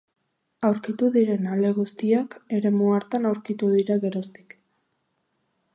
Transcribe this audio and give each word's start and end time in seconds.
Aurkitu 0.69 1.09
diren 1.15 1.45
ale 1.57 1.71
guztiak 1.75 2.33
eremu 2.61 2.89
hartan 2.97 3.29
aurkitu 3.33 3.71
dira 3.77 3.99
geroztik. 4.07 4.59